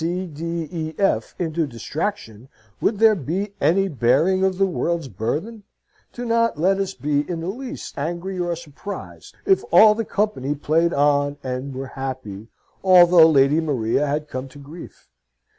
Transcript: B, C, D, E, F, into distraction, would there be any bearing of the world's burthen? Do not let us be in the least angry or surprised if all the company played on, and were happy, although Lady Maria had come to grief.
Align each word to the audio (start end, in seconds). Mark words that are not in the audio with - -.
B, 0.01 0.03
C, 0.03 0.25
D, 0.25 0.67
E, 0.71 0.95
F, 0.97 1.35
into 1.37 1.67
distraction, 1.67 2.49
would 2.79 2.97
there 2.97 3.13
be 3.13 3.53
any 3.61 3.87
bearing 3.87 4.43
of 4.43 4.57
the 4.57 4.65
world's 4.65 5.07
burthen? 5.09 5.61
Do 6.11 6.25
not 6.25 6.57
let 6.57 6.79
us 6.79 6.95
be 6.95 7.19
in 7.29 7.41
the 7.41 7.49
least 7.49 7.95
angry 7.99 8.39
or 8.39 8.55
surprised 8.55 9.35
if 9.45 9.63
all 9.71 9.93
the 9.93 10.03
company 10.03 10.55
played 10.55 10.91
on, 10.91 11.37
and 11.43 11.75
were 11.75 11.85
happy, 11.93 12.47
although 12.83 13.29
Lady 13.29 13.61
Maria 13.61 14.07
had 14.07 14.27
come 14.27 14.47
to 14.47 14.57
grief. 14.57 15.07